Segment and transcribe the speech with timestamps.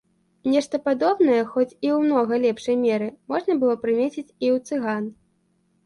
[0.53, 5.03] Нешта падобнае, хоць і ў многа лепшай меры, можна было прымеціць і ў цыган.